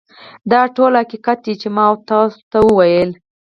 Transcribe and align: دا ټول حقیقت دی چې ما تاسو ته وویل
دا 0.51 0.61
ټول 0.75 0.91
حقیقت 1.01 1.37
دی 1.45 1.53
چې 1.61 1.67
ما 1.75 1.85
تاسو 2.09 2.39
ته 2.51 2.57
وویل 2.67 3.09